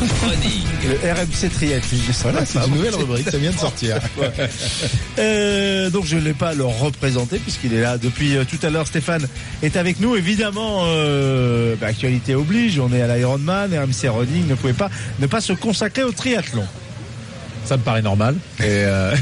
Le 0.00 1.12
RMC 1.12 1.50
Triathlon. 1.52 1.98
Voilà, 2.22 2.44
c'est 2.44 2.58
une 2.58 2.74
nouvelle 2.74 2.94
rubrique, 2.94 3.30
ça 3.30 3.38
vient 3.38 3.50
de 3.50 3.58
sortir. 3.58 3.98
Euh, 5.18 5.88
donc 5.88 6.04
je 6.04 6.16
ne 6.16 6.20
l'ai 6.20 6.34
pas 6.34 6.52
le 6.52 6.64
représenter 6.64 7.38
puisqu'il 7.38 7.72
est 7.72 7.80
là 7.80 7.96
depuis 7.96 8.36
euh, 8.36 8.44
tout 8.44 8.58
à 8.64 8.70
l'heure. 8.70 8.86
Stéphane 8.86 9.26
est 9.62 9.76
avec 9.76 9.98
nous. 9.98 10.14
Évidemment, 10.14 10.82
euh, 10.84 11.74
bah, 11.80 11.86
actualité 11.86 12.34
oblige. 12.34 12.78
On 12.78 12.92
est 12.92 13.00
à 13.00 13.16
l'Ironman. 13.16 13.70
RMC 13.72 14.08
Running 14.08 14.46
ne 14.46 14.54
pouvait 14.54 14.74
pas 14.74 14.90
ne 15.18 15.26
pas 15.26 15.40
se 15.40 15.54
consacrer 15.54 16.02
au 16.02 16.12
triathlon. 16.12 16.64
Ça 17.66 17.76
me 17.76 17.82
paraît 17.82 18.02
normal. 18.02 18.36
Euh, 18.60 19.14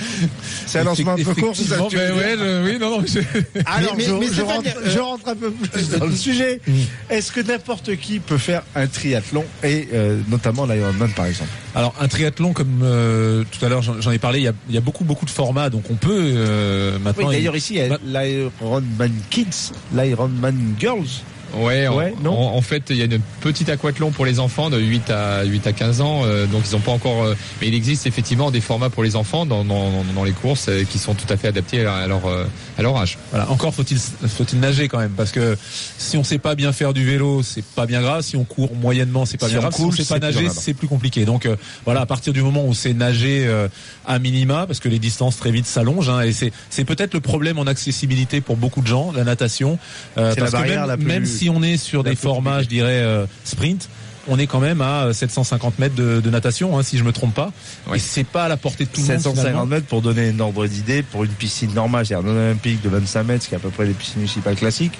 C'est 0.66 0.80
un 0.80 0.84
lancement 0.84 1.12
un 1.12 1.16
peu 1.16 1.34
court, 1.34 1.54
c'est 1.56 1.64
ça 1.64 1.76
que 1.78 1.88
tu 1.88 1.96
veux 1.96 2.02
mais 2.02 2.12
dire 2.12 2.16
ouais, 2.16 2.36
je- 2.38 2.64
oui, 2.72 2.78
non, 2.78 2.90
non. 2.98 3.04
je- 3.06 3.60
Alors, 3.66 3.94
Mais- 3.96 4.04
je, 4.04 4.12
mais- 4.12 4.26
je 4.32 4.42
rentre, 4.42 4.68
euh, 4.68 4.90
je 4.94 4.98
rentre 4.98 5.28
un 5.28 5.34
peu 5.36 5.50
plus 5.50 5.88
dans 5.98 6.06
le 6.06 6.14
sujet. 6.14 6.60
Est-ce 7.08 7.32
que 7.32 7.40
n'importe 7.40 7.96
qui 7.96 8.18
peut 8.20 8.38
faire 8.38 8.62
un 8.74 8.86
triathlon 8.86 9.44
et 9.62 9.88
euh, 9.94 10.20
notamment 10.28 10.66
l'Ironman 10.66 11.10
par 11.12 11.26
exemple 11.26 11.50
Alors 11.74 11.94
un 12.00 12.08
triathlon 12.08 12.52
comme 12.52 12.80
euh, 12.82 13.44
tout 13.50 13.64
à 13.64 13.68
l'heure 13.68 13.82
j'en 13.82 14.10
ai 14.10 14.18
parlé, 14.18 14.40
il 14.40 14.44
y, 14.44 14.48
a, 14.48 14.52
il 14.68 14.74
y 14.74 14.78
a 14.78 14.82
beaucoup 14.82 15.04
beaucoup 15.04 15.24
de 15.24 15.30
formats, 15.30 15.70
donc 15.70 15.84
on 15.90 15.94
peut 15.94 16.10
euh, 16.36 16.96
Oui, 16.96 17.02
maintenant. 17.02 17.30
d'ailleurs 17.30 17.56
ici 17.56 17.74
il 17.76 17.86
y 17.88 17.92
a 17.92 17.98
l'Ironman 18.22 19.12
Kids, 19.30 19.72
l'Ironman 19.94 20.74
Girls. 20.78 21.06
Ouais, 21.54 21.86
en, 21.88 21.96
Ouais, 21.96 22.14
non 22.22 22.32
en, 22.36 22.56
en 22.56 22.60
fait, 22.60 22.84
il 22.90 22.96
y 22.96 23.02
a 23.02 23.04
une 23.06 23.20
petite 23.40 23.68
aquathlon 23.68 24.10
pour 24.10 24.26
les 24.26 24.40
enfants 24.40 24.68
de 24.70 24.78
8 24.78 25.10
à 25.10 25.44
8 25.44 25.66
à 25.66 25.72
15 25.72 26.00
ans, 26.00 26.22
euh, 26.24 26.46
donc 26.46 26.64
ils 26.68 26.74
n'ont 26.74 26.80
pas 26.80 26.92
encore. 26.92 27.22
euh, 27.24 27.34
mais 27.60 27.68
il 27.68 27.74
existe 27.74 28.06
effectivement 28.06 28.50
des 28.50 28.60
formats 28.60 28.90
pour 28.90 29.02
les 29.04 29.16
enfants 29.16 29.46
dans, 29.46 29.64
dans, 29.64 30.04
dans 30.14 30.24
les 30.24 30.32
courses 30.32 30.66
euh, 30.68 30.84
qui 30.84 30.98
sont 30.98 31.14
tout 31.14 31.26
à 31.32 31.36
fait 31.36 31.48
adaptés 31.48 31.84
à 31.86 32.06
leur 32.06 32.26
euh, 32.26 32.44
à 32.78 32.82
leur 32.82 32.96
âge. 32.96 33.16
Voilà, 33.30 33.50
encore 33.50 33.72
faut-il 33.74 33.98
faut-il 33.98 34.60
nager 34.60 34.88
quand 34.88 34.98
même 34.98 35.12
parce 35.16 35.30
que 35.32 35.56
si 35.98 36.16
on 36.16 36.24
sait 36.24 36.38
pas 36.38 36.54
bien 36.54 36.72
faire 36.72 36.92
du 36.92 37.04
vélo, 37.06 37.42
c'est 37.42 37.64
pas 37.64 37.86
bien 37.86 38.02
grave. 38.02 38.22
Si 38.22 38.36
on 38.36 38.44
court 38.44 38.74
moyennement, 38.74 39.24
c'est 39.24 39.38
pas 39.38 39.46
Si 39.46 39.52
bien 39.52 39.60
on 39.60 39.62
grave. 39.62 39.74
coule, 39.74 39.94
si 39.94 40.00
on 40.00 40.04
sait 40.04 40.14
c'est 40.14 40.20
pas 40.20 40.26
nager, 40.26 40.48
c'est 40.50 40.74
plus 40.74 40.88
compliqué. 40.88 41.24
Donc 41.24 41.46
euh, 41.46 41.56
voilà, 41.84 42.00
à 42.02 42.06
partir 42.06 42.32
du 42.32 42.42
moment 42.42 42.66
où 42.66 42.74
c'est 42.74 42.92
nager 42.94 43.46
euh, 43.46 43.68
à 44.06 44.18
minima, 44.18 44.66
parce 44.66 44.80
que 44.80 44.88
les 44.88 44.98
distances 44.98 45.36
très 45.36 45.50
vite 45.50 45.66
s'allongent, 45.66 46.08
hein, 46.10 46.20
et 46.22 46.32
c'est 46.32 46.52
c'est 46.70 46.84
peut-être 46.84 47.14
le 47.14 47.20
problème 47.20 47.58
en 47.58 47.66
accessibilité 47.66 48.40
pour 48.40 48.56
beaucoup 48.56 48.80
de 48.82 48.86
gens, 48.86 49.12
la 49.12 49.24
natation. 49.24 49.78
Euh, 50.18 50.30
C'est 50.34 50.40
la 50.40 50.46
parce 50.50 50.52
que 50.52 50.56
barrière 50.56 50.80
même, 50.80 50.88
la 50.88 50.96
plus- 50.96 51.06
même 51.06 51.24
si 51.36 51.50
on 51.50 51.62
est 51.62 51.76
sur 51.76 52.02
des 52.04 52.16
formats, 52.16 52.62
je 52.62 52.68
dirais 52.68 53.02
euh, 53.02 53.26
sprint. 53.44 53.88
On 54.28 54.40
est 54.40 54.48
quand 54.48 54.58
même 54.58 54.80
à 54.80 55.12
750 55.12 55.78
mètres 55.78 55.94
de, 55.94 56.20
de 56.20 56.30
natation, 56.30 56.76
hein, 56.76 56.82
si 56.82 56.98
je 56.98 57.04
me 57.04 57.12
trompe 57.12 57.32
pas. 57.34 57.52
Ouais. 57.86 57.96
Et 57.98 58.00
c'est 58.00 58.24
pas 58.26 58.46
à 58.46 58.48
la 58.48 58.56
portée 58.56 58.84
de 58.84 58.90
tout 58.90 59.00
le 59.00 59.06
monde. 59.06 59.16
750 59.18 59.38
finalement. 59.46 59.66
mètres 59.66 59.86
pour 59.86 60.02
donner 60.02 60.30
un 60.30 60.40
ordre 60.40 60.66
d'idée 60.66 61.02
pour 61.04 61.22
une 61.22 61.30
piscine 61.30 61.72
normale, 61.74 62.04
c'est-à-dire 62.04 62.26
non 62.28 62.36
olympique 62.36 62.82
de 62.82 62.88
25 62.88 63.22
mètres, 63.22 63.44
ce 63.44 63.48
qui 63.48 63.54
est 63.54 63.58
à 63.58 63.60
peu 63.60 63.70
près 63.70 63.86
les 63.86 63.92
piscines 63.92 64.16
municipales 64.18 64.56
classiques. 64.56 64.98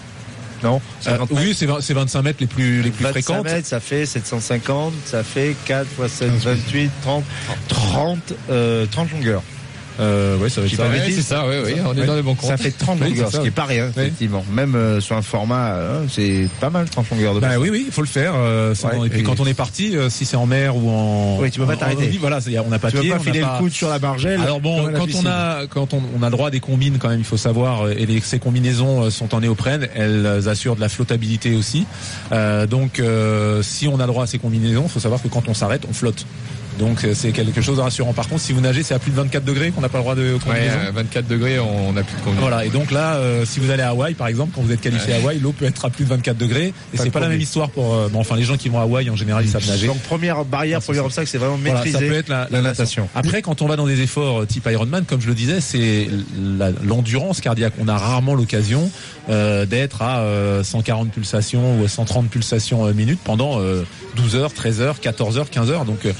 Non? 0.62 0.77
Euh, 0.77 1.11
50 1.11 1.31
mètres? 1.33 1.43
oui, 1.45 1.55
c'est 1.59 1.67
vingt- 1.67 1.81
c'est 1.81 1.93
25 1.93 2.23
mètres 2.23 2.39
les 2.41 2.47
plus 2.47 2.83
les 2.83 2.91
plus 2.91 3.03
25 3.03 3.11
fréquentes. 3.25 3.45
mètres, 3.47 3.67
ça 3.67 3.81
fait 3.81 4.06
750, 4.06 4.93
ça 5.05 5.25
fait 5.25 5.56
4 5.67 5.87
fois 5.89 6.09
7, 6.09 6.31
28, 6.31 6.91
30, 7.03 7.25
30, 7.69 8.19
euh, 8.50 8.87
30 8.91 9.11
longueurs. 9.11 9.43
Euh, 9.98 10.36
ouais, 10.39 10.48
ça 10.48 10.61
va 10.61 10.66
être 10.66 10.75
ça. 10.77 10.83
pas 10.84 10.89
Ouais, 10.91 11.02
c'est 11.11 11.22
ça, 11.22 11.47
ouais, 11.47 11.62
ouais, 11.62 11.76
on 11.87 11.94
est 11.94 12.00
Ouais. 12.00 12.06
dans 12.06 12.15
les 12.16 12.22
bons 12.22 12.34
comptes. 12.34 12.50
Ça 12.50 12.56
fait 12.56 12.71
30 12.71 12.98
Oui, 13.00 13.10
longueurs, 13.10 13.32
ce 13.32 13.38
qui 13.38 13.47
est 13.48 13.50
pas 13.50 13.65
rien, 13.65 13.88
effectivement. 13.88 14.44
Même 14.53 14.75
euh, 14.75 15.00
sur 15.00 15.16
un 15.16 15.22
format, 15.22 15.71
euh, 15.75 16.04
c'est 16.10 16.48
pas 16.60 16.71
mal 16.71 16.88
30 16.88 17.10
longueurs 17.10 17.34
de 17.34 17.41
Bah 17.41 17.59
oui, 17.59 17.71
oui, 17.71 17.84
il 17.87 17.93
faut 17.93 18.03
le 18.03 18.06
faire. 18.06 18.32
euh, 18.37 18.75
et 19.04 19.09
puis 19.09 19.21
et- 19.21 19.22
quand 19.22 19.41
on 19.41 19.47
est 19.47 19.54
parti, 19.54 19.97
euh, 19.97 20.10
si 20.10 20.25
c'est 20.26 20.37
en 20.37 20.47
mer 20.47 20.76
ou 20.76 20.91
en, 20.91 21.38
Oui, 21.41 21.50
tu 21.50 21.60
peux 21.60 21.66
pas 21.66 21.76
t'arrêter. 21.76 22.10
voilà, 22.21 22.38
on 22.66 22.69
n'a 22.71 22.78
pas 22.78 22.91
Tu 22.91 22.98
pied, 22.98 23.09
pas 23.10 23.16
on 23.16 23.19
n'a 23.19 23.25
filer 23.25 23.41
pas- 23.41 23.54
le 23.54 23.59
coude 23.62 23.72
sur 23.72 23.88
la 23.88 23.98
margelle 23.98 24.41
Alors 24.41 24.60
bon, 24.60 24.88
quand 24.93 25.06
on 25.22 25.26
a 25.26 25.66
quand 25.66 25.94
on, 25.94 26.03
on 26.19 26.22
a 26.22 26.31
droit 26.31 26.48
à 26.48 26.50
des 26.50 26.60
combines 26.60 26.98
quand 26.98 27.09
même, 27.09 27.21
il 27.21 27.25
faut 27.25 27.37
savoir, 27.37 27.88
et 27.91 28.04
les, 28.06 28.21
ces 28.21 28.38
combinaisons 28.38 29.10
sont 29.10 29.34
en 29.34 29.41
néoprène, 29.41 29.88
elles 29.94 30.26
assurent 30.48 30.76
de 30.76 30.81
la 30.81 30.88
flottabilité 30.88 31.54
aussi. 31.54 31.87
Euh, 32.32 32.66
donc 32.66 33.00
euh, 33.00 33.62
si 33.62 33.88
on 33.88 33.98
a 34.00 34.06
droit 34.06 34.25
à 34.25 34.26
ces 34.26 34.38
combinaisons, 34.38 34.84
il 34.87 34.91
faut 34.91 35.00
savoir 35.00 35.22
que 35.22 35.28
quand 35.28 35.48
on 35.48 35.54
s'arrête, 35.54 35.82
on 35.88 35.92
flotte. 35.92 36.26
Donc 36.78 37.04
euh, 37.04 37.12
c'est 37.14 37.32
quelque 37.32 37.60
chose 37.60 37.76
de 37.76 37.82
rassurant. 37.82 38.12
Par 38.12 38.28
contre, 38.28 38.42
si 38.42 38.53
vous 38.53 38.60
nagez, 38.60 38.82
c'est 38.82 38.94
à 38.94 38.98
plus 38.98 39.10
de 39.10 39.16
24 39.16 39.44
degrés 39.44 39.70
qu'on 39.70 39.81
n'a 39.81 39.88
pas 39.88 39.98
le 39.98 40.03
droit 40.04 40.14
de 40.14 40.34
Ouais, 40.34 40.38
combinaison. 40.44 40.78
à 40.88 40.91
24 40.91 41.26
degrés, 41.26 41.59
on 41.59 41.92
n'a 41.92 42.03
plus 42.03 42.14
de 42.16 42.20
combinaison. 42.20 42.41
Voilà, 42.48 42.64
et 42.64 42.69
donc 42.69 42.91
là, 42.91 43.14
euh, 43.16 43.44
si 43.47 43.60
vous 43.60 43.70
allez 43.70 43.82
à 43.82 43.91
Hawaï, 43.91 44.14
par 44.14 44.26
exemple, 44.28 44.53
quand 44.54 44.60
vous 44.62 44.72
êtes 44.72 44.81
qualifié 44.81 45.15
à 45.15 45.16
Hawaï, 45.16 45.38
l'eau 45.38 45.53
peut 45.53 45.65
être 45.65 45.84
à 45.84 45.91
plus 45.91 46.04
de 46.04 46.10
24 46.10 46.36
degrés, 46.36 46.72
et 46.92 46.97
c'est 46.97 47.10
pas 47.10 47.20
la 47.20 47.28
même 47.28 47.41
histoire 47.41 47.70
pour, 47.70 47.94
euh, 47.94 48.09
bon, 48.09 48.20
enfin, 48.20 48.36
les 48.36 48.42
gens 48.44 48.56
qui 48.56 48.69
vont 48.69 48.78
à 48.78 48.82
Hawaï, 48.82 49.09
en 49.10 49.16
général, 49.16 49.44
ils 49.44 49.50
savent 49.50 49.66
nager. 49.66 49.86
Donc 49.86 50.00
première 50.00 50.44
barrière, 50.44 50.81
c'est 50.81 50.86
premier 50.92 51.00
obstacle, 51.00 51.28
c'est 51.28 51.38
vraiment 51.38 51.56
Voilà, 51.56 51.75
maîtriser 51.76 51.98
ça 51.98 52.04
peut 52.12 52.19
être 52.19 52.28
la, 52.28 52.48
la 52.50 52.62
natation. 52.62 53.09
Après, 53.15 53.42
quand 53.42 53.62
on 53.62 53.66
va 53.66 53.76
dans 53.76 53.86
des 53.86 54.00
efforts 54.03 54.42
euh, 54.42 54.47
type 54.47 54.66
Ironman, 54.70 55.04
comme 55.04 55.20
je 55.20 55.28
le 55.28 55.34
disais, 55.34 55.60
c'est 55.60 56.09
l'endurance 56.84 57.41
cardiaque. 57.41 57.75
On 57.81 57.88
a 57.88 57.97
rarement 57.97 58.34
l'occasion 58.34 58.91
euh, 59.28 59.66
d'être 59.66 60.03
à 60.03 60.20
euh, 60.20 60.62
140 60.62 61.10
pulsations 61.10 61.81
ou 61.81 61.88
130 61.88 62.28
pulsations 62.28 62.86
euh, 62.86 62.92
minutes 62.92 63.20
pendant 63.25 63.60
euh, 63.60 63.84
12 64.16 64.36
heures, 64.36 64.53
13 64.53 64.81
heures, 64.81 65.00
14 65.00 65.38
heures, 65.38 65.50
15 65.50 65.70
heures. 65.70 65.84
Donc 65.84 66.06
euh, 66.06 66.12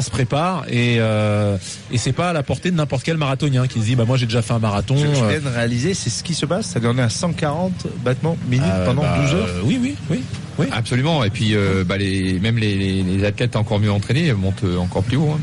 ça 0.00 0.06
se 0.06 0.10
prépare 0.10 0.64
et 0.68 0.96
euh, 1.00 1.56
et 1.90 1.98
c'est 1.98 2.12
pas 2.12 2.30
à 2.30 2.32
la 2.32 2.42
portée 2.42 2.70
de 2.70 2.76
n'importe 2.76 3.02
quel 3.02 3.16
marathonien 3.16 3.66
qui 3.66 3.80
se 3.80 3.84
dit 3.86 3.96
bah 3.96 4.04
moi 4.06 4.16
j'ai 4.16 4.26
déjà 4.26 4.42
fait 4.42 4.52
un 4.52 4.58
marathon. 4.58 4.96
Je, 4.96 5.06
je 5.14 5.24
euh, 5.24 5.28
viens 5.28 5.40
de 5.40 5.54
réaliser, 5.54 5.94
c'est 5.94 6.10
ce 6.10 6.22
qui 6.22 6.34
se 6.34 6.46
passe. 6.46 6.66
Ça 6.66 6.80
en 6.84 6.96
est 6.98 7.02
à 7.02 7.08
140 7.08 7.86
battements 8.04 8.36
minutes 8.48 8.66
euh, 8.68 8.86
pendant 8.86 9.02
bah, 9.02 9.18
12 9.22 9.34
heures. 9.34 9.48
Oui, 9.64 9.78
oui, 9.82 9.96
oui. 10.10 10.22
oui. 10.58 10.66
Absolument. 10.72 11.24
Et 11.24 11.30
puis, 11.30 11.54
euh, 11.54 11.82
bah, 11.84 11.96
les, 11.96 12.38
même 12.40 12.58
les, 12.58 12.76
les, 12.76 13.02
les 13.02 13.24
athlètes 13.24 13.56
encore 13.56 13.80
mieux 13.80 13.90
entraînés 13.90 14.32
montent 14.34 14.64
encore 14.78 15.02
plus 15.02 15.16
haut. 15.16 15.30
hein. 15.34 15.40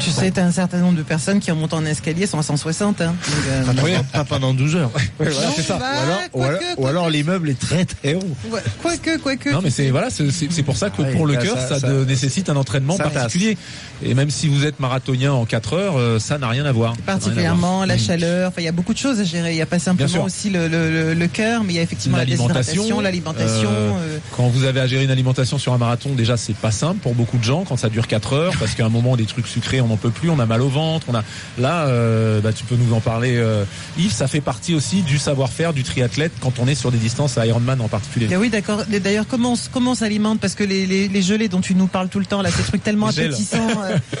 Tu 0.00 0.10
sais, 0.10 0.30
t'as 0.30 0.44
un 0.44 0.52
certain 0.52 0.78
nombre 0.78 0.96
de 0.98 1.02
personnes 1.02 1.40
qui 1.40 1.50
remontent 1.50 1.76
en 1.76 1.84
escalier 1.84 2.26
sont 2.26 2.38
à 2.38 2.42
160. 2.42 3.00
Hein. 3.00 3.06
Donc, 3.06 3.16
euh, 3.48 3.64
Pas 3.64 3.72
pendant- 3.74 4.04
Pas 4.12 4.24
pendant 4.24 4.54
12 4.54 4.76
heures. 4.76 4.90
voilà, 5.18 5.32
c'est 5.56 5.62
ça. 5.62 5.78
bah, 5.78 6.40
ou 6.76 6.86
alors, 6.86 7.10
l'immeuble 7.10 7.50
est 7.50 7.58
très 7.58 7.84
très 7.84 8.14
haut. 8.14 8.20
Ouais, 8.50 8.60
Quoique, 8.82 9.18
quoique. 9.18 9.50
Non 9.50 9.60
mais 9.62 9.70
c'est 9.70 9.90
voilà 9.90 10.08
c'est 10.10 10.62
pour 10.62 10.76
ça 10.76 10.90
que 10.90 11.02
Ouais, 11.02 11.12
pour 11.12 11.26
le 11.26 11.36
cœur 11.36 11.56
ça- 11.56 11.68
ça, 11.68 11.80
ça- 11.80 11.88
de- 11.88 12.04
nécessite 12.04 12.48
un 12.50 12.56
entraînement 12.56 12.96
particulier 12.96 13.56
et 14.04 14.14
même 14.14 14.30
si 14.30 14.48
vous 14.48 14.64
êtes 14.64 14.80
marathonien 14.80 15.32
en 15.32 15.44
4 15.44 15.74
heures 15.74 15.96
euh, 15.96 16.18
ça 16.18 16.38
n'a 16.38 16.48
rien 16.48 16.64
à 16.64 16.72
voir 16.72 16.92
à. 16.92 16.96
Particulièrement 17.06 17.84
la 17.84 17.96
Mm. 17.96 17.98
chaleur, 17.98 18.48
enfin 18.48 18.60
il 18.62 18.64
y 18.64 18.68
a 18.68 18.72
beaucoup 18.72 18.92
de 18.94 18.98
choses 18.98 19.20
à 19.20 19.24
gérer. 19.24 19.52
Il 19.52 19.56
n'y 19.56 19.62
a 19.62 19.66
pas 19.66 19.78
simplement 19.78 20.24
aussi 20.24 20.50
le, 20.50 20.68
le, 20.68 20.90
le, 20.90 21.14
le 21.14 21.26
cœur, 21.26 21.64
mais 21.64 21.72
il 21.74 21.76
y 21.76 21.78
a 21.78 21.82
effectivement 21.82 22.16
la 22.16 22.24
L'alimentation, 22.24 22.82
déshydratation, 22.82 23.00
l'alimentation. 23.00 23.70
euh, 23.70 23.90
euh, 23.98 24.18
Quand 24.36 24.48
vous 24.48 24.64
avez 24.64 24.80
à 24.80 24.86
gérer 24.86 25.04
une 25.04 25.10
alimentation 25.10 25.58
sur 25.58 25.72
un 25.72 25.78
marathon, 25.78 26.10
déjà 26.14 26.36
c'est 26.36 26.54
pas 26.56 26.70
simple 26.72 27.00
pour 27.00 27.14
beaucoup 27.14 27.38
de 27.38 27.44
gens 27.44 27.64
quand 27.64 27.76
ça 27.76 27.88
dure 27.88 28.06
4 28.06 28.32
heures 28.34 28.54
parce 28.58 28.74
qu'à 28.74 28.86
un 28.86 28.90
moment 28.90 29.16
des 29.16 29.26
trucs 29.26 29.46
sucrés 29.46 29.80
on 29.88 29.92
n'en 29.92 29.96
peut 29.96 30.10
plus, 30.10 30.30
on 30.30 30.38
a 30.38 30.46
mal 30.46 30.60
au 30.60 30.68
ventre, 30.68 31.06
on 31.08 31.14
a 31.14 31.24
là 31.58 31.86
euh, 31.86 32.40
bah, 32.40 32.52
tu 32.52 32.64
peux 32.64 32.76
nous 32.76 32.94
en 32.94 33.00
parler 33.00 33.36
euh, 33.36 33.64
Yves, 33.98 34.12
ça 34.12 34.28
fait 34.28 34.40
partie 34.40 34.74
aussi 34.74 35.02
du 35.02 35.18
savoir-faire 35.18 35.72
du 35.72 35.82
triathlète 35.82 36.32
quand 36.40 36.58
on 36.58 36.68
est 36.68 36.74
sur 36.74 36.92
des 36.92 36.98
distances 36.98 37.38
à 37.38 37.46
Ironman 37.46 37.80
en 37.80 37.88
particulier. 37.88 38.28
Eh 38.30 38.36
oui, 38.36 38.50
d'accord. 38.50 38.84
D'ailleurs, 38.86 39.26
comment, 39.26 39.54
comment 39.72 39.92
on 39.92 39.94
s'alimente? 39.94 40.40
Parce 40.40 40.54
que 40.54 40.64
les, 40.64 40.86
les, 40.86 41.08
les 41.08 41.22
gelées 41.22 41.48
dont 41.48 41.60
tu 41.60 41.74
nous 41.74 41.86
parles 41.86 42.08
tout 42.08 42.18
le 42.18 42.26
temps, 42.26 42.42
là, 42.42 42.50
ces 42.50 42.62
trucs 42.62 42.82
tellement 42.82 43.06
appétissants, 43.08 43.68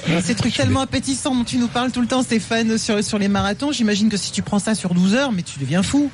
euh, 0.08 0.20
ces 0.22 0.34
trucs 0.34 0.54
tellement 0.54 0.80
appétissants 0.80 1.34
dont 1.34 1.44
tu 1.44 1.58
nous 1.58 1.68
parles 1.68 1.92
tout 1.92 2.00
le 2.00 2.06
temps, 2.06 2.22
Stéphane, 2.22 2.78
sur, 2.78 3.02
sur 3.04 3.18
les 3.18 3.28
marathons, 3.28 3.72
j'imagine 3.72 4.08
que 4.08 4.16
si 4.16 4.32
tu 4.32 4.42
prends 4.42 4.58
ça 4.58 4.74
sur 4.74 4.94
12 4.94 5.14
heures, 5.14 5.32
mais 5.32 5.42
tu 5.42 5.58
deviens 5.58 5.82
fou. 5.82 6.10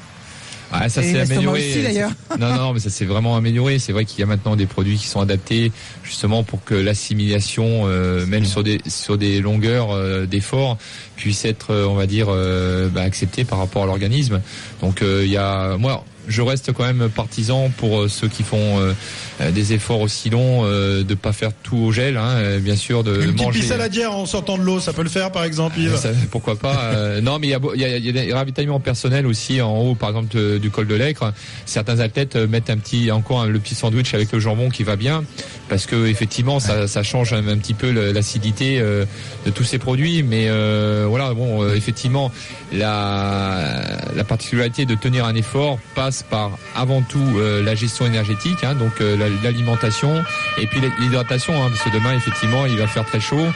Ah, 0.81 0.89
ça 0.89 1.03
s'est 1.03 1.21
amélioré. 1.21 1.61
aussi, 1.61 1.83
d'ailleurs. 1.83 2.11
Non, 2.39 2.55
non, 2.55 2.73
mais 2.73 2.81
ça 2.81 2.91
s'est 2.91 3.05
vraiment 3.05 3.37
amélioré. 3.37 3.79
C'est 3.79 3.93
vrai 3.93 4.05
qu'il 4.05 4.21
y 4.21 4.23
a 4.23 4.27
maintenant 4.27 4.57
des 4.57 4.67
produits 4.67 4.97
qui 4.97 5.07
sont 5.07 5.21
adaptés 5.21 5.71
justement 6.03 6.43
pour 6.43 6.65
que 6.65 6.75
l'assimilation, 6.75 7.83
euh, 7.85 8.27
même 8.27 8.45
sur 8.45 8.65
des 8.65 8.81
sur 8.87 9.17
des 9.17 9.41
longueurs 9.41 9.93
euh, 9.93 10.27
d'effort, 10.27 10.79
puisse 11.17 11.45
être, 11.45 11.71
euh, 11.71 11.87
on 11.87 11.95
va 11.95 12.07
dire, 12.07 12.27
euh, 12.29 12.89
bah, 12.89 13.03
acceptée 13.03 13.45
par 13.45 13.59
rapport 13.59 13.85
à 13.85 13.87
l'organisme. 13.87 14.41
Donc, 14.81 15.03
il 15.03 15.29
y 15.29 15.37
a, 15.37 15.77
moi, 15.77 16.05
je 16.29 16.43
reste 16.43 16.73
quand 16.73 16.85
même 16.85 17.09
partisan 17.09 17.71
pour 17.77 18.01
euh, 18.03 18.09
ceux 18.09 18.29
qui 18.29 18.43
font 18.43 18.79
euh, 18.81 18.93
euh, 19.41 19.51
des 19.51 19.73
efforts 19.73 20.01
aussi 20.01 20.31
longs, 20.31 20.63
euh, 20.65 21.03
de 21.05 21.15
pas 21.15 21.33
faire 21.33 21.51
tout 21.63 21.77
au 21.77 21.93
gel, 21.93 22.17
hein, 22.17 22.59
bien 22.61 22.77
sûr, 22.77 23.05
de 23.05 23.15
Une 23.23 23.33
petite 23.33 23.41
manger. 23.47 23.63
saladière 23.63 24.13
en 24.15 24.27
sortant 24.27 24.57
de 24.59 24.63
l'eau, 24.63 24.81
ça 24.81 24.93
peut 24.93 25.03
le 25.03 25.09
faire 25.09 25.31
par 25.33 25.45
exemple, 25.45 25.79
Yves 25.79 25.97
Ça, 25.97 26.11
pourquoi 26.31 26.57
pas 26.57 27.21
Non, 27.21 27.39
mais 27.39 27.49
il 27.49 27.51
y 27.51 27.55
a, 27.55 27.61
y, 27.77 27.85
a, 27.95 27.99
y 27.99 28.09
a 28.09 28.13
des 28.13 28.33
ravitaillements 28.33 28.81
personnels 28.81 29.27
aussi 29.27 29.61
en 29.61 29.77
haut, 29.79 29.95
par 29.95 30.11
exemple 30.11 30.35
de- 30.37 30.59
du 30.59 30.71
col 30.71 30.87
de 30.87 30.95
l'Aicre. 30.95 31.33
Certains 31.67 32.01
athlètes 32.01 32.37
mettent 32.37 32.71
un 32.71 32.77
petit, 32.79 33.11
encore 33.11 33.43
un- 33.43 33.47
le 33.49 33.59
petit 33.59 33.75
sandwich 33.75 34.15
avec 34.15 34.31
le 34.33 34.41
jambon 34.41 34.69
qui 34.71 34.83
va 34.83 34.97
bien. 34.97 35.25
parce 35.69 35.87
que 35.87 36.07
effectivement 36.07 36.61
ça, 36.61 36.87
ça 36.87 37.03
change 37.03 37.33
un, 37.33 37.49
un 37.49 37.57
petit 37.57 37.73
peu 37.75 37.91
l'acidité 38.13 38.79
euh, 38.81 39.05
de 39.47 39.51
tous 39.51 39.65
ces 39.65 39.79
produits. 39.79 40.23
Mais 40.23 40.47
euh, 40.49 41.07
voilà, 41.09 41.33
bon, 41.35 41.67
effectivement, 41.73 42.31
la, 42.73 43.83
la 44.15 44.25
particularité 44.25 44.85
de 44.87 44.95
tenir 44.95 45.25
un 45.25 45.35
effort 45.35 45.79
passe 45.95 46.14
par 46.23 46.53
avant 46.77 47.03
tout 47.03 47.19
euh, 47.37 47.63
la 47.63 47.75
gestion 47.75 48.07
énergétique, 48.07 48.63
hein, 48.65 48.75
donc 48.75 48.93
euh, 49.01 49.17
la- 49.17 49.29
l'alimentation 49.43 50.23
et 50.59 50.67
puis 50.67 50.81
l'hydratation, 51.01 51.55
hein, 51.55 51.69
parce 51.71 51.83
que 51.83 51.91
demain 51.91 52.15
effectivement 52.15 52.67
il 52.67 52.77
va 52.79 52.87
faire 52.87 53.05
très 53.05 53.21
chaud. 53.21 53.47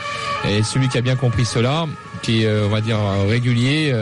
Et 0.48 0.62
celui 0.62 0.88
qui 0.88 0.98
a 0.98 1.00
bien 1.02 1.16
compris 1.16 1.44
cela, 1.44 1.86
qui 2.22 2.42
est 2.42 2.46
euh, 2.46 2.66
on 2.66 2.70
va 2.70 2.80
dire 2.80 2.98
régulier, 3.28 3.92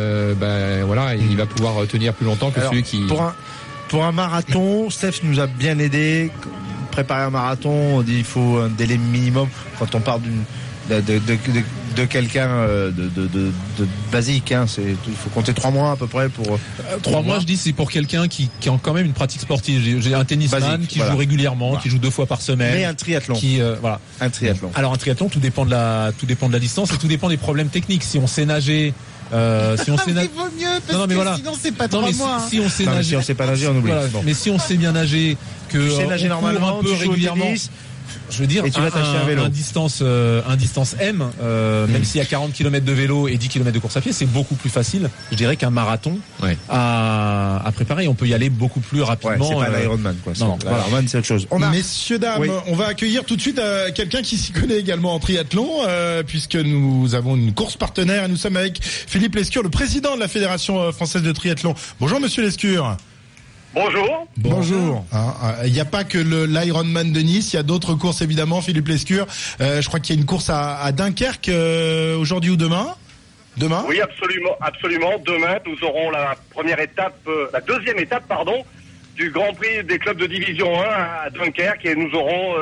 ben 0.41 0.85
voilà, 0.85 1.15
il 1.15 1.37
va 1.37 1.47
pouvoir 1.47 1.87
tenir 1.87 2.15
plus 2.15 2.27
longtemps 2.27 2.51
que 2.51 2.59
Alors, 2.61 2.71
celui 2.71 2.83
qui. 2.83 3.03
Pour 3.07 3.23
un, 3.23 3.35
pour 3.89 4.05
un 4.05 4.13
marathon, 4.13 4.89
Steph 4.91 5.21
nous 5.23 5.39
a 5.41 5.47
bien 5.47 5.79
aidé. 5.79 6.31
Préparer 6.91 7.25
un 7.25 7.31
marathon, 7.31 7.97
on 7.99 8.03
dit 8.03 8.17
il 8.19 8.25
faut 8.25 8.57
un 8.57 8.69
délai 8.69 8.97
minimum 8.97 9.49
quand 9.79 9.95
on 9.95 10.01
parle 10.01 10.23
d'une 10.23 10.43
de, 10.91 10.97
de, 11.01 11.19
de, 11.19 11.35
de- 11.53 11.63
de 11.97 12.05
quelqu'un 12.05 12.49
euh, 12.49 12.91
de, 12.91 13.09
basique. 14.13 14.53
Hein, 14.53 14.67
c'est, 14.69 14.83
il 14.83 15.15
faut 15.15 15.31
compter 15.31 15.55
trois 15.55 15.71
mois 15.71 15.93
à 15.93 15.97
peu 15.97 16.07
près 16.07 16.29
pour. 16.29 16.47
Euh, 16.55 16.97
Trois 17.03 17.23
mois, 17.23 17.41
je 17.41 17.47
dis, 17.47 17.57
c'est 17.57 17.73
pour 17.73 17.91
quelqu'un 17.91 18.29
qui, 18.29 18.51
qui 18.61 18.69
a 18.69 18.79
quand 18.83 18.93
même 18.93 19.07
une 19.07 19.15
pratique 19.15 19.41
sportive. 19.41 20.01
J'ai- 20.03 20.15
un 20.15 20.25
tennisman 20.25 20.61
Basique, 20.61 20.89
qui 20.89 20.99
voilà. 20.99 21.13
joue 21.13 21.19
régulièrement, 21.19 21.69
Voilà. 21.69 21.83
qui 21.83 21.89
joue 21.89 21.99
deux 21.99 22.11
fois 22.11 22.27
par 22.27 22.41
semaine. 22.43 22.75
Mais 22.75 22.85
un 22.85 22.93
triathlon. 22.95 23.35
qui, 23.35 23.61
euh, 23.63 23.77
voilà. 23.81 24.01
Un 24.21 24.29
triathlon. 24.31 24.71
Alors 24.75 24.93
un 24.93 24.97
triathlon, 24.97 25.29
tout 25.31 25.41
dépend 25.41 25.65
de 25.65 25.71
la, 25.71 26.13
tout 26.19 26.27
dépend 26.27 26.49
de 26.49 26.53
la 26.53 26.59
distance 26.59 26.93
et 26.93 26.99
tout 26.99 27.09
dépend 27.09 27.29
des 27.31 27.37
problèmes 27.39 27.69
techniques. 27.69 28.03
Si 28.05 28.19
on 28.19 28.27
sait 28.27 28.45
nager, 28.45 28.93
euh, 29.33 29.77
si 29.79 29.91
on 29.91 29.97
Ah, 29.99 30.03
sait 30.05 30.13
nager. 30.13 30.31
vaut 30.37 30.45
mieux, 30.45 30.67
parce 30.87 30.93
Non, 30.93 30.99
non, 30.99 31.05
mais 31.07 31.15
que 31.15 31.15
voilà. 31.15 31.37
sinon 31.37 31.53
c'est 31.59 31.73
pas 31.73 31.85
Non, 31.89 31.99
trois 32.01 32.13
si, 32.13 32.19
mois. 32.19 32.37
hein. 32.37 32.47
si 32.51 32.61
on 32.61 32.69
sait 32.69 32.85
nager, 32.85 33.09
si 33.11 33.17
on 33.17 33.23
sait 33.23 33.35
pas 33.35 33.47
nager, 33.47 33.69
on 33.69 33.77
oublie. 33.77 33.91
Voilà. 33.93 34.07
Bon. 34.09 34.23
Mais 34.25 34.35
si 34.35 34.51
on 34.51 34.59
sait 34.59 34.77
bien 34.77 34.93
nager, 34.93 35.37
que 35.71 35.79
Tu 35.79 35.91
sais 35.97 36.03
euh, 36.05 36.07
nager 36.09 36.31
on 36.31 36.39
court 36.41 36.79
un 36.79 36.83
peu 36.83 36.93
régulièrement, 36.93 37.45
tennis, 37.47 37.71
je 38.31 38.39
veux 38.39 38.47
dire, 38.47 38.65
Et 38.65 38.71
tu 38.71 38.81
vas 38.81 38.91
t'acheter 38.91 39.17
un 39.17 39.25
vélo. 39.25 39.49
distance, 39.49 40.01
euh, 40.03 40.43
un 40.49 40.57
distance 40.57 40.97
M, 40.99 41.25
euh, 41.43 41.87
même 41.87 42.05
s'il 42.05 42.19
y 42.19 42.23
a 42.23 42.27
40 42.27 42.53
km 42.53 42.85
de 42.85 42.93
vélo 42.93 43.29
et 43.29 43.37
10 43.37 43.49
km 43.49 43.73
de 43.73 43.79
course 43.79 43.97
à 43.97 44.01
pied, 44.01 44.13
c'est 44.13 44.27
beaucoup 44.27 44.55
plus 44.55 44.71
facile, 44.71 45.09
je 45.31 45.37
dirais, 45.37 45.57
qu'un 45.57 45.71
marathon 45.71 46.19
Ouais. 46.43 46.57
à, 46.69 47.63
à 47.65 47.73
préparer. 47.73 48.09
On 48.09 48.15
peut 48.15 48.27
y 48.27 48.35
aller 48.35 48.51
beaucoup 48.51 48.81
plus 48.81 49.01
Ouais, 49.01 49.07
rapidement. 49.07 49.49
c'est 49.49 49.55
pas 49.55 49.71
euh, 49.71 49.81
l'Ironman 49.81 50.17
quoi. 50.25 50.33
non, 50.39 50.47
non, 50.49 50.59
C'est- 50.61 50.69
l'Ironman 50.69 51.09
c'est 51.09 51.19
autre 51.19 51.27
chose. 51.27 51.47
On 51.51 51.63
a 51.63 51.71
Messieurs, 51.71 52.19
dames, 52.19 52.41
Oui. 52.41 52.49
on 52.69 52.75
va 52.77 52.87
accueillir 52.87 53.25
tout 53.25 53.37
de 53.37 53.41
suite 53.41 53.59
euh, 53.59 53.91
quelqu'un 53.95 54.23
qui 54.23 54.37
s'y 54.37 54.53
connaît 54.53 54.79
également 54.79 55.15
en 55.15 55.19
triathlon, 55.19 55.69
euh, 55.87 56.23
puisque 56.23 56.57
nous 56.57 57.15
avons 57.15 57.37
une 57.37 57.53
course 57.55 57.77
partenaire 57.77 58.25
et 58.25 58.29
nous 58.29 58.37
sommes 58.37 58.57
avec 58.57 58.81
Philippe 58.83 59.35
Lescure, 59.35 59.63
le 59.63 59.71
président 59.71 60.15
de 60.15 60.21
la 60.21 60.29
Fédération 60.29 60.81
euh, 60.81 60.93
française 60.93 61.23
de 61.23 61.33
triathlon. 61.33 61.75
Bonjour 62.01 62.21
Monsieur 62.21 62.43
Lescure. 62.43 62.97
Bonjour. 63.77 64.27
Bonjour. 64.39 65.05
Hein, 65.13 65.35
Il 65.67 65.73
n'y 65.73 65.81
a 65.81 65.85
pas 65.85 66.03
que 66.03 66.17
l'Ironman 66.17 67.13
de 67.13 67.21
Nice, 67.21 67.53
il 67.53 67.57
y 67.57 67.59
a 67.59 67.63
d'autres 67.63 67.93
courses 67.95 68.23
évidemment, 68.23 68.63
Philippe 68.63 68.89
Lescure. 68.89 69.27
Euh, 69.61 69.83
je 69.83 69.87
crois 69.87 70.01
qu'il 70.01 70.15
y 70.15 70.19
a 70.19 70.21
une 70.21 70.27
course 70.27 70.49
à, 70.49 70.79
à 70.79 70.93
Dunkerque 70.93 71.51
euh, 71.51 72.17
aujourd'hui 72.17 72.53
ou 72.53 72.57
demain? 72.57 72.87
Demain? 73.59 73.85
Oui, 73.87 74.01
absolument, 74.01 74.57
absolument. 74.63 75.13
Demain, 75.27 75.59
nous 75.67 75.77
aurons 75.87 76.11
la 76.11 76.37
première 76.55 76.81
étape, 76.81 77.19
euh, 77.29 77.49
la 77.53 77.61
deuxième 77.61 77.99
étape, 77.99 78.27
pardon, 78.27 78.65
du 79.15 79.31
Grand 79.31 79.53
Prix 79.53 79.85
des 79.85 79.99
clubs 79.99 80.17
de 80.17 80.27
Division 80.27 80.81
1 80.81 80.85
à 81.27 81.31
Dunkerque, 81.31 81.85
et 81.85 81.95
nous 81.95 82.15
aurons 82.15 82.55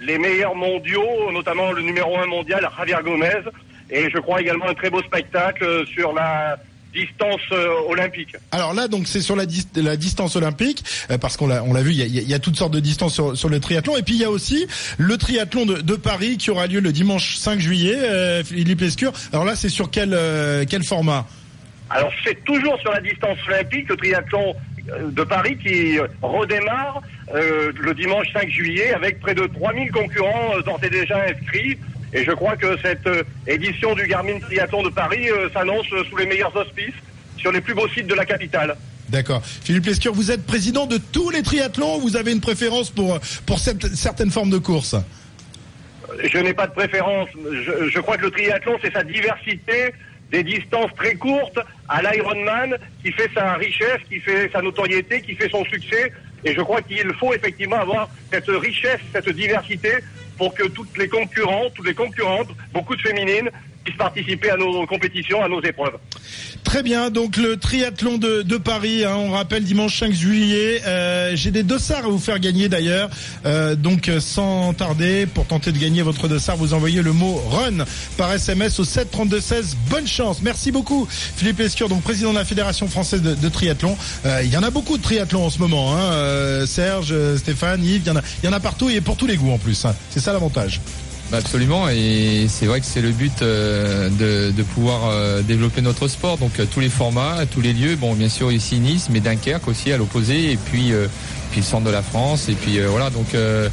les 0.00 0.16
meilleurs 0.16 0.54
mondiaux, 0.54 1.30
notamment 1.30 1.72
le 1.72 1.82
numéro 1.82 2.16
1 2.18 2.24
mondial, 2.26 2.66
Javier 2.78 2.96
Gomez, 3.04 3.42
et 3.90 4.08
je 4.10 4.18
crois 4.18 4.40
également 4.40 4.68
un 4.68 4.74
très 4.74 4.88
beau 4.88 5.02
spectacle 5.02 5.86
sur 5.88 6.14
la 6.14 6.56
distance 6.94 7.40
euh, 7.52 7.68
olympique. 7.88 8.36
Alors 8.52 8.72
là, 8.72 8.88
donc 8.88 9.06
c'est 9.08 9.20
sur 9.20 9.36
la, 9.36 9.46
dis- 9.46 9.66
la 9.76 9.96
distance 9.96 10.36
olympique, 10.36 10.84
euh, 11.10 11.18
parce 11.18 11.36
qu'on 11.36 11.46
l'a, 11.46 11.62
on 11.64 11.72
l'a 11.74 11.82
vu, 11.82 11.90
il 11.90 11.96
y 11.98 12.02
a, 12.02 12.06
il 12.06 12.28
y 12.28 12.34
a 12.34 12.38
toutes 12.38 12.56
sortes 12.56 12.72
de 12.72 12.80
distances 12.80 13.14
sur, 13.14 13.36
sur 13.36 13.48
le 13.48 13.60
triathlon. 13.60 13.96
Et 13.96 14.02
puis 14.02 14.14
il 14.14 14.20
y 14.20 14.24
a 14.24 14.30
aussi 14.30 14.66
le 14.98 15.16
triathlon 15.18 15.66
de, 15.66 15.80
de 15.80 15.94
Paris 15.94 16.38
qui 16.38 16.50
aura 16.50 16.66
lieu 16.66 16.80
le 16.80 16.92
dimanche 16.92 17.36
5 17.36 17.58
juillet. 17.58 17.96
Euh, 17.96 18.44
Philippe 18.44 18.80
Lescure. 18.80 19.12
Alors 19.32 19.44
là, 19.44 19.56
c'est 19.56 19.68
sur 19.68 19.90
quel 19.90 20.16
quel 20.68 20.84
format? 20.84 21.26
Alors 21.90 22.12
c'est 22.24 22.42
toujours 22.44 22.78
sur 22.80 22.92
la 22.92 23.00
distance 23.00 23.38
olympique, 23.48 23.88
le 23.88 23.96
triathlon 23.96 24.54
de 25.10 25.22
Paris 25.24 25.56
qui 25.62 25.98
redémarre 26.22 27.00
le 27.32 27.92
dimanche 27.94 28.26
5 28.32 28.48
juillet 28.50 28.92
avec 28.94 29.20
près 29.20 29.34
de 29.34 29.46
3000 29.46 29.90
concurrents 29.90 30.58
d'ores 30.64 30.80
et 30.82 30.90
déjà 30.90 31.22
inscrits. 31.24 31.78
Et 32.14 32.24
je 32.24 32.30
crois 32.30 32.56
que 32.56 32.76
cette 32.80 33.06
euh, 33.06 33.22
édition 33.46 33.94
du 33.94 34.06
Garmin 34.06 34.38
Triathlon 34.38 34.82
de 34.84 34.88
Paris 34.90 35.28
euh, 35.30 35.48
s'annonce 35.52 35.86
euh, 35.92 36.04
sous 36.08 36.16
les 36.16 36.26
meilleurs 36.26 36.54
auspices 36.56 36.94
sur 37.36 37.50
les 37.52 37.60
plus 37.60 37.74
beaux 37.74 37.88
sites 37.88 38.06
de 38.06 38.14
la 38.14 38.24
capitale. 38.24 38.76
D'accord. 39.08 39.42
Philippe 39.44 39.84
Lescure, 39.86 40.14
vous 40.14 40.30
êtes 40.30 40.46
président 40.46 40.86
de 40.86 40.96
tous 40.98 41.28
les 41.30 41.42
triathlons. 41.42 41.96
ou 41.96 42.00
Vous 42.00 42.16
avez 42.16 42.32
une 42.32 42.40
préférence 42.40 42.90
pour 42.90 43.18
pour 43.46 43.58
cette- 43.58 43.94
certaines 43.94 44.30
formes 44.30 44.50
de 44.50 44.58
courses? 44.58 44.94
Je 46.32 46.38
n'ai 46.38 46.54
pas 46.54 46.66
de 46.68 46.72
préférence. 46.72 47.28
Je, 47.34 47.88
je 47.88 47.98
crois 48.00 48.16
que 48.16 48.22
le 48.22 48.30
triathlon, 48.30 48.78
c'est 48.80 48.92
sa 48.92 49.02
diversité, 49.02 49.92
des 50.34 50.42
distances 50.42 50.92
très 50.96 51.14
courtes 51.14 51.60
à 51.88 52.02
l'Ironman, 52.02 52.76
qui 53.02 53.12
fait 53.12 53.30
sa 53.32 53.54
richesse, 53.54 54.00
qui 54.08 54.18
fait 54.18 54.50
sa 54.52 54.60
notoriété, 54.62 55.22
qui 55.22 55.36
fait 55.36 55.48
son 55.48 55.64
succès. 55.66 56.12
Et 56.44 56.52
je 56.52 56.60
crois 56.60 56.82
qu'il 56.82 57.08
faut 57.20 57.32
effectivement 57.32 57.76
avoir 57.76 58.08
cette 58.32 58.48
richesse, 58.48 58.98
cette 59.12 59.28
diversité, 59.28 59.92
pour 60.36 60.52
que 60.52 60.64
toutes 60.64 60.98
les 60.98 61.08
concurrents, 61.08 61.70
toutes 61.72 61.86
les 61.86 61.94
concurrentes, 61.94 62.50
beaucoup 62.72 62.96
de 62.96 63.02
féminines, 63.02 63.48
puissent 63.84 63.96
participer 63.96 64.50
à 64.50 64.56
nos 64.56 64.86
compétitions, 64.86 65.42
à 65.42 65.48
nos 65.48 65.62
épreuves. 65.62 65.94
Très 66.64 66.82
bien, 66.82 67.10
donc 67.10 67.36
le 67.36 67.56
triathlon 67.56 68.18
de, 68.18 68.56
Paris, 68.56 69.04
hein, 69.04 69.14
on 69.16 69.30
rappelle 69.30 69.64
dimanche 69.64 69.98
5 69.98 70.12
juillet. 70.12 70.80
Euh, 70.86 71.32
J'ai 71.34 71.50
des 71.50 71.62
dossards 71.62 72.06
à 72.06 72.08
vous 72.08 72.18
faire 72.18 72.38
gagner 72.38 72.68
d'ailleurs. 72.68 73.10
Euh, 73.44 73.74
donc 73.76 74.08
euh, 74.08 74.18
sans 74.20 74.72
tarder, 74.72 75.26
pour 75.26 75.46
tenter 75.46 75.72
de 75.72 75.78
gagner 75.78 76.02
votre 76.02 76.26
dossard, 76.26 76.56
vous 76.56 76.72
envoyez 76.72 77.02
le 77.02 77.12
mot 77.12 77.34
RUN 77.34 77.84
par 78.16 78.32
SMS 78.32 78.80
au 78.80 78.84
7 78.84 79.10
32 79.10 79.40
16. 79.40 79.76
Bonne 79.90 80.06
chance. 80.06 80.40
Merci 80.42 80.72
beaucoup 80.72 81.06
Philippe 81.10 81.60
Escure, 81.60 81.88
donc 81.88 82.02
président 82.02 82.32
de 82.32 82.38
la 82.38 82.44
Fédération 82.44 82.88
française 82.88 83.22
de, 83.22 83.48
triathlon. 83.48 83.96
Il 84.42 84.48
y 84.50 84.56
en 84.56 84.62
a 84.62 84.70
beaucoup 84.70 84.96
de 84.96 85.02
triathlons 85.02 85.44
en 85.44 85.50
ce 85.50 85.58
moment. 85.58 85.94
Hein. 85.94 86.66
Serge, 86.66 87.14
Stéphane, 87.36 87.84
Yves, 87.84 88.02
il 88.04 88.08
y, 88.08 88.10
en 88.10 88.16
a, 88.16 88.22
il 88.42 88.46
y 88.46 88.48
en 88.48 88.52
a 88.52 88.60
partout 88.60 88.88
et 88.88 89.00
pour 89.00 89.16
tous 89.16 89.26
les 89.26 89.36
goûts 89.36 89.52
en 89.52 89.58
plus. 89.58 89.84
hein. 89.84 89.94
C'est 90.10 90.20
ça 90.20 90.32
l'avantage. 90.32 90.80
Bah, 91.30 91.38
absolument, 91.38 91.88
et 91.88 92.46
c'est 92.48 92.66
vrai 92.66 92.80
que 92.80 92.86
c'est 92.86 93.00
le 93.00 93.10
but 93.10 93.40
euh, 93.40 94.10
de, 94.10 94.52
de 94.52 94.62
pouvoir 94.62 95.08
euh, 95.08 95.40
développer 95.42 95.80
notre 95.80 96.06
sport. 96.06 96.36
Donc 96.36 96.60
euh, 96.60 96.66
tous 96.70 96.80
les 96.80 96.90
formats, 96.90 97.46
tous 97.50 97.62
les 97.62 97.72
lieux. 97.72 97.96
Bon, 97.96 98.14
bien 98.14 98.28
sûr 98.28 98.52
ici 98.52 98.78
Nice, 98.78 99.08
mais 99.10 99.20
Dunkerque 99.20 99.66
aussi 99.66 99.90
à 99.90 99.96
l'opposé, 99.96 100.52
et 100.52 100.56
puis 100.58 100.92
euh, 100.92 101.06
puis 101.50 101.60
le 101.60 101.66
centre 101.66 101.86
de 101.86 101.90
la 101.90 102.02
France, 102.02 102.48
et 102.50 102.54
puis 102.54 102.78
euh, 102.78 102.88
voilà. 102.88 103.08
Donc 103.08 103.34
euh, 103.34 103.70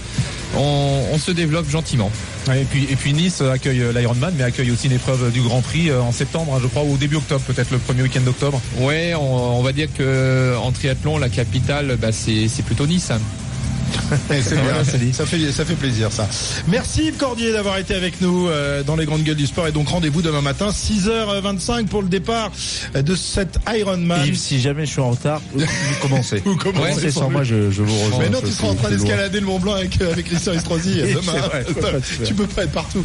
on, 0.55 1.03
on 1.11 1.17
se 1.17 1.31
développe 1.31 1.69
gentiment. 1.69 2.09
Et 2.55 2.63
puis, 2.63 2.87
et 2.89 2.95
puis 2.95 3.13
Nice 3.13 3.41
accueille 3.41 3.83
l'Ironman, 3.93 4.33
mais 4.37 4.43
accueille 4.43 4.71
aussi 4.71 4.87
une 4.87 4.93
épreuve 4.93 5.31
du 5.31 5.41
Grand 5.41 5.61
Prix 5.61 5.91
en 5.93 6.11
septembre, 6.13 6.55
hein, 6.55 6.59
je 6.63 6.67
crois, 6.67 6.83
ou 6.83 6.93
au 6.93 6.97
début 6.97 7.17
octobre, 7.17 7.41
peut-être 7.45 7.69
le 7.71 7.77
premier 7.77 8.01
week-end 8.03 8.21
d'octobre. 8.21 8.61
Ouais, 8.79 9.13
on, 9.13 9.59
on 9.59 9.61
va 9.61 9.73
dire 9.73 9.89
que 9.95 10.55
en 10.57 10.71
triathlon, 10.71 11.17
la 11.17 11.29
capitale, 11.29 11.97
bah, 12.01 12.11
c'est 12.13 12.47
c'est 12.47 12.63
plutôt 12.63 12.87
Nice. 12.87 13.11
Hein. 14.11 14.17
C'est 14.41 14.55
Voilà, 14.55 14.83
c'est 14.83 14.97
dit. 14.97 15.05
bien, 15.05 15.13
ça 15.13 15.25
fait, 15.25 15.51
ça 15.51 15.65
fait 15.65 15.75
plaisir 15.75 16.11
ça. 16.11 16.27
Merci 16.67 17.07
Yves 17.07 17.17
Cordier 17.17 17.51
d'avoir 17.53 17.77
été 17.77 17.93
avec 17.95 18.21
nous 18.21 18.47
euh, 18.47 18.83
dans 18.83 18.95
les 18.95 19.05
grandes 19.05 19.23
gueules 19.23 19.35
du 19.35 19.47
sport 19.47 19.67
et 19.67 19.71
donc 19.71 19.89
rendez-vous 19.89 20.21
demain 20.21 20.41
matin 20.41 20.69
6h25 20.69 21.85
pour 21.87 22.01
le 22.01 22.09
départ 22.09 22.51
de 22.93 23.15
cette 23.15 23.57
Ironman. 23.73 24.25
Yves, 24.25 24.37
si 24.37 24.59
jamais 24.61 24.85
je 24.85 24.91
suis 24.91 25.01
en 25.01 25.11
retard, 25.11 25.41
vous 25.53 25.65
commencez. 26.01 26.41
Vous 26.45 26.55
commencez 26.57 26.81
Commencez 26.81 27.11
sans 27.11 27.29
moi, 27.29 27.43
je, 27.43 27.71
je 27.71 27.81
vous 27.83 27.97
rejoins. 28.05 28.19
Mais 28.19 28.29
non, 28.29 28.39
tu 28.41 28.51
seras 28.51 28.69
en 28.69 28.75
train 28.75 28.89
d'escalader 28.89 29.39
le 29.39 29.45
Mont 29.45 29.59
Blanc 29.59 29.73
avec, 29.73 30.01
avec 30.01 30.25
Christian 30.25 30.53
Estrosi 30.53 30.95
demain. 31.01 31.39
vrai, 31.39 31.65
tu 32.25 32.33
peux 32.33 32.47
pas 32.47 32.63
être 32.63 32.71
partout. 32.71 33.03